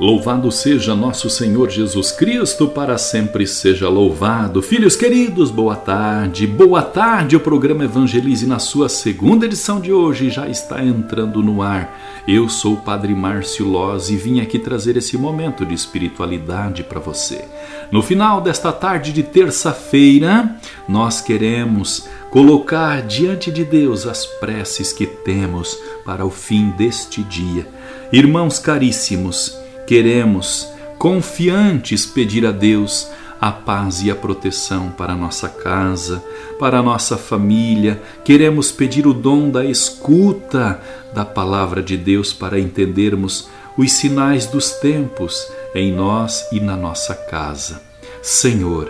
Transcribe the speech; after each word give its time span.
Louvado 0.00 0.50
seja 0.50 0.96
nosso 0.96 1.28
Senhor 1.28 1.68
Jesus 1.68 2.10
Cristo, 2.10 2.66
para 2.68 2.96
sempre 2.96 3.46
seja 3.46 3.86
louvado. 3.86 4.62
Filhos 4.62 4.96
queridos, 4.96 5.50
boa 5.50 5.76
tarde. 5.76 6.46
Boa 6.46 6.80
tarde. 6.80 7.36
O 7.36 7.40
programa 7.40 7.84
Evangelize 7.84 8.46
na 8.46 8.58
sua 8.58 8.88
segunda 8.88 9.44
edição 9.44 9.78
de 9.78 9.92
hoje 9.92 10.30
já 10.30 10.48
está 10.48 10.82
entrando 10.82 11.42
no 11.42 11.60
ar. 11.60 12.00
Eu 12.26 12.48
sou 12.48 12.72
o 12.72 12.76
Padre 12.78 13.14
Márcio 13.14 13.68
Loz 13.68 14.08
e 14.08 14.16
vim 14.16 14.40
aqui 14.40 14.58
trazer 14.58 14.96
esse 14.96 15.18
momento 15.18 15.66
de 15.66 15.74
espiritualidade 15.74 16.82
para 16.82 16.98
você. 16.98 17.44
No 17.92 18.02
final 18.02 18.40
desta 18.40 18.72
tarde 18.72 19.12
de 19.12 19.22
terça-feira, 19.22 20.56
nós 20.88 21.20
queremos 21.20 22.08
colocar 22.30 23.02
diante 23.02 23.50
de 23.52 23.66
Deus 23.66 24.06
as 24.06 24.24
preces 24.24 24.94
que 24.94 25.04
temos 25.04 25.76
para 26.06 26.24
o 26.24 26.30
fim 26.30 26.70
deste 26.70 27.22
dia. 27.22 27.68
Irmãos 28.10 28.58
caríssimos, 28.58 29.60
Queremos, 29.90 30.68
confiantes, 30.98 32.06
pedir 32.06 32.46
a 32.46 32.52
Deus 32.52 33.08
a 33.40 33.50
paz 33.50 34.04
e 34.04 34.08
a 34.08 34.14
proteção 34.14 34.88
para 34.90 35.14
a 35.14 35.16
nossa 35.16 35.48
casa, 35.48 36.22
para 36.60 36.78
a 36.78 36.82
nossa 36.82 37.18
família. 37.18 38.00
Queremos 38.24 38.70
pedir 38.70 39.04
o 39.04 39.12
dom 39.12 39.50
da 39.50 39.64
escuta 39.64 40.80
da 41.12 41.24
palavra 41.24 41.82
de 41.82 41.96
Deus 41.96 42.32
para 42.32 42.60
entendermos 42.60 43.48
os 43.76 43.90
sinais 43.90 44.46
dos 44.46 44.70
tempos 44.70 45.50
em 45.74 45.90
nós 45.90 46.46
e 46.52 46.60
na 46.60 46.76
nossa 46.76 47.12
casa. 47.12 47.82
Senhor, 48.22 48.88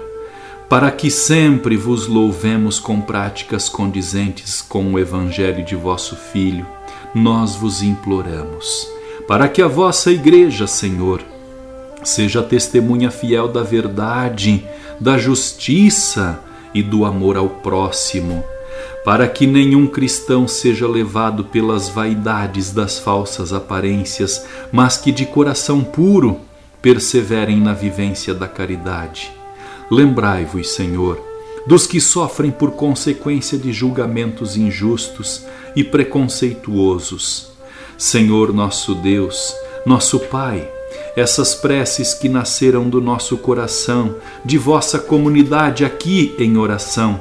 para 0.69 0.91
que 0.91 1.11
sempre 1.11 1.78
vos 1.78 2.08
louvemos 2.08 2.78
com 2.78 3.00
práticas 3.00 3.70
condizentes 3.70 4.61
com 4.61 4.92
o 4.92 4.98
Evangelho 4.98 5.64
de 5.64 5.74
vosso 5.74 6.14
Filho, 6.14 6.67
nós 7.14 7.56
vos 7.56 7.83
imploramos 7.83 8.99
para 9.31 9.47
que 9.47 9.62
a 9.62 9.69
vossa 9.69 10.11
Igreja, 10.11 10.67
Senhor, 10.67 11.23
seja 12.03 12.42
testemunha 12.42 13.12
fiel 13.12 13.47
da 13.47 13.62
verdade, 13.62 14.67
da 14.98 15.17
justiça 15.17 16.41
e 16.75 16.83
do 16.83 17.05
amor 17.05 17.36
ao 17.36 17.48
próximo, 17.48 18.42
para 19.05 19.28
que 19.28 19.47
nenhum 19.47 19.86
cristão 19.86 20.48
seja 20.48 20.89
levado 20.89 21.45
pelas 21.45 21.89
vaidades 21.89 22.73
das 22.73 22.98
falsas 22.98 23.53
aparências, 23.53 24.45
mas 24.73 24.97
que 24.97 25.12
de 25.12 25.25
coração 25.25 25.84
puro 25.84 26.41
perseverem 26.83 27.61
na 27.61 27.73
vivência 27.73 28.34
da 28.34 28.48
caridade. 28.48 29.31
Lembrai-vos, 29.89 30.70
Senhor, 30.70 31.25
dos 31.69 31.86
que 31.86 32.01
sofrem 32.01 32.51
por 32.51 32.73
consequência 32.73 33.56
de 33.56 33.73
julgamentos 33.73 34.56
injustos 34.56 35.47
e 35.77 35.84
preconceituosos 35.84 37.51
Senhor 38.00 38.50
nosso 38.50 38.94
Deus, 38.94 39.54
nosso 39.84 40.18
Pai, 40.20 40.66
essas 41.14 41.54
preces 41.54 42.14
que 42.14 42.30
nasceram 42.30 42.88
do 42.88 42.98
nosso 42.98 43.36
coração, 43.36 44.16
de 44.42 44.56
vossa 44.56 44.98
comunidade 44.98 45.84
aqui 45.84 46.34
em 46.38 46.56
oração, 46.56 47.20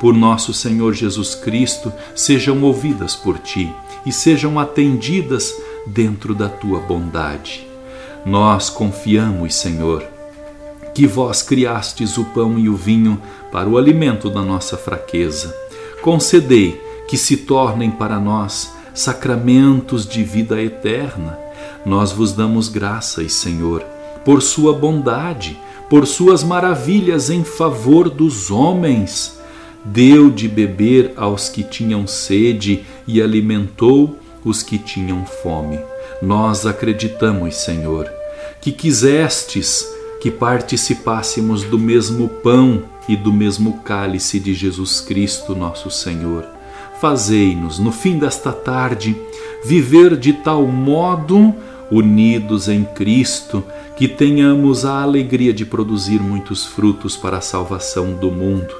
por 0.00 0.12
nosso 0.12 0.52
Senhor 0.52 0.94
Jesus 0.94 1.36
Cristo, 1.36 1.92
sejam 2.12 2.60
ouvidas 2.64 3.14
por 3.14 3.38
ti 3.38 3.72
e 4.04 4.10
sejam 4.10 4.58
atendidas 4.58 5.54
dentro 5.86 6.34
da 6.34 6.48
tua 6.48 6.80
bondade. 6.80 7.64
Nós 8.24 8.68
confiamos, 8.68 9.54
Senhor, 9.54 10.04
que 10.92 11.06
vós 11.06 11.40
criastes 11.40 12.18
o 12.18 12.24
pão 12.24 12.58
e 12.58 12.68
o 12.68 12.74
vinho 12.74 13.22
para 13.52 13.68
o 13.68 13.78
alimento 13.78 14.28
da 14.28 14.42
nossa 14.42 14.76
fraqueza. 14.76 15.56
Concedei 16.02 16.82
que 17.06 17.16
se 17.16 17.36
tornem 17.36 17.92
para 17.92 18.18
nós 18.18 18.74
sacramentos 18.96 20.06
de 20.06 20.24
vida 20.24 20.60
eterna. 20.60 21.38
Nós 21.84 22.10
vos 22.10 22.32
damos 22.32 22.68
graças, 22.68 23.34
Senhor, 23.34 23.82
por 24.24 24.42
Sua 24.42 24.72
bondade, 24.72 25.56
por 25.88 26.06
Suas 26.06 26.42
maravilhas 26.42 27.30
em 27.30 27.44
favor 27.44 28.08
dos 28.10 28.50
homens. 28.50 29.38
Deu 29.84 30.30
de 30.30 30.48
beber 30.48 31.12
aos 31.16 31.48
que 31.48 31.62
tinham 31.62 32.06
sede 32.06 32.84
e 33.06 33.22
alimentou 33.22 34.18
os 34.44 34.62
que 34.62 34.78
tinham 34.78 35.24
fome. 35.24 35.78
Nós 36.20 36.66
acreditamos, 36.66 37.54
Senhor, 37.56 38.10
que 38.60 38.72
quisestes 38.72 39.86
que 40.20 40.30
participássemos 40.30 41.62
do 41.62 41.78
mesmo 41.78 42.28
pão 42.28 42.82
e 43.08 43.14
do 43.14 43.32
mesmo 43.32 43.80
cálice 43.84 44.40
de 44.40 44.54
Jesus 44.54 45.00
Cristo, 45.00 45.54
nosso 45.54 45.88
Senhor 45.88 46.55
fazei-nos, 47.00 47.78
no 47.78 47.92
fim 47.92 48.18
desta 48.18 48.52
tarde, 48.52 49.16
viver 49.64 50.16
de 50.16 50.32
tal 50.32 50.66
modo 50.66 51.54
unidos 51.90 52.68
em 52.68 52.84
Cristo 52.84 53.64
que 53.96 54.06
tenhamos 54.06 54.84
a 54.84 55.02
alegria 55.02 55.52
de 55.52 55.64
produzir 55.64 56.20
muitos 56.20 56.64
frutos 56.66 57.16
para 57.16 57.38
a 57.38 57.40
salvação 57.40 58.12
do 58.14 58.30
mundo. 58.30 58.74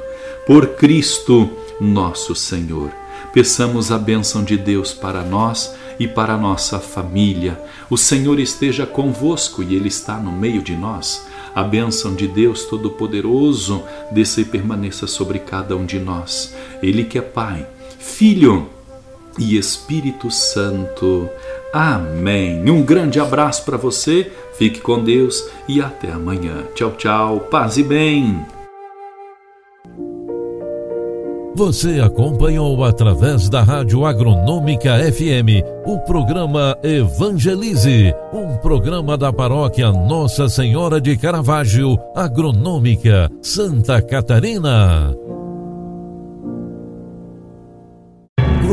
Por 0.46 0.74
Cristo, 0.76 1.48
nosso 1.80 2.34
Senhor. 2.34 2.90
Peçamos 3.32 3.90
a 3.90 3.98
bênção 3.98 4.44
de 4.44 4.56
Deus 4.56 4.92
para 4.92 5.22
nós 5.22 5.74
e 5.98 6.06
para 6.06 6.34
a 6.34 6.38
nossa 6.38 6.78
família. 6.78 7.60
O 7.88 7.96
Senhor 7.96 8.38
esteja 8.38 8.86
convosco 8.86 9.62
e 9.62 9.74
Ele 9.74 9.88
está 9.88 10.16
no 10.18 10.32
meio 10.32 10.62
de 10.62 10.76
nós. 10.76 11.26
A 11.54 11.62
bênção 11.62 12.14
de 12.14 12.28
Deus 12.28 12.64
Todo-Poderoso 12.64 13.82
desça 14.10 14.42
e 14.42 14.44
permaneça 14.44 15.06
sobre 15.06 15.38
cada 15.38 15.74
um 15.76 15.86
de 15.86 15.98
nós. 15.98 16.54
Ele 16.82 17.04
que 17.04 17.18
é 17.18 17.22
Pai 17.22 17.66
Filho 17.98 18.68
e 19.38 19.56
Espírito 19.56 20.30
Santo. 20.30 21.28
Amém. 21.72 22.68
Um 22.70 22.82
grande 22.82 23.20
abraço 23.20 23.64
para 23.64 23.76
você, 23.76 24.30
fique 24.56 24.80
com 24.80 25.02
Deus 25.02 25.48
e 25.68 25.80
até 25.80 26.10
amanhã. 26.10 26.64
Tchau, 26.74 26.92
tchau, 26.92 27.40
paz 27.40 27.76
e 27.76 27.82
bem. 27.82 28.44
Você 31.56 32.00
acompanhou 32.00 32.84
através 32.84 33.48
da 33.48 33.62
Rádio 33.62 34.04
Agronômica 34.04 34.98
FM 35.10 35.64
o 35.86 35.98
programa 36.00 36.76
Evangelize, 36.82 38.12
um 38.30 38.58
programa 38.58 39.16
da 39.16 39.32
paróquia 39.32 39.90
Nossa 39.90 40.50
Senhora 40.50 41.00
de 41.00 41.16
Caravaggio, 41.16 41.96
Agronômica, 42.14 43.30
Santa 43.40 44.02
Catarina. 44.02 45.16